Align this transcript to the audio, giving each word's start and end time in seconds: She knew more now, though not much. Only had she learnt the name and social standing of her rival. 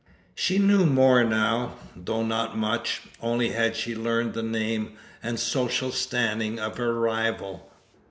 She 0.33 0.57
knew 0.57 0.87
more 0.87 1.23
now, 1.23 1.75
though 1.95 2.23
not 2.25 2.57
much. 2.57 3.03
Only 3.21 3.49
had 3.49 3.75
she 3.75 3.95
learnt 3.95 4.33
the 4.33 4.41
name 4.41 4.93
and 5.21 5.39
social 5.39 5.91
standing 5.91 6.57
of 6.59 6.77
her 6.77 6.95
rival. 6.99 7.71